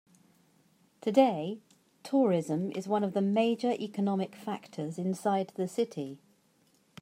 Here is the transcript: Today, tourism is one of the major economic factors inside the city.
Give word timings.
Today, 0.99 1.59
tourism 2.01 2.71
is 2.71 2.87
one 2.87 3.03
of 3.03 3.13
the 3.13 3.21
major 3.21 3.69
economic 3.73 4.35
factors 4.35 4.97
inside 4.97 5.51
the 5.53 5.67
city. 5.67 6.17